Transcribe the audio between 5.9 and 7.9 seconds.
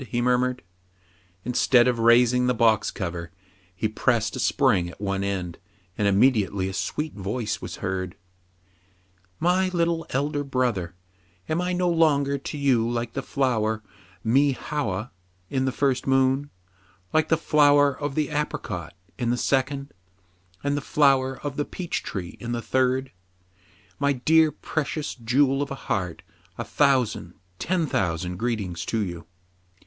and immediately a sweet voice was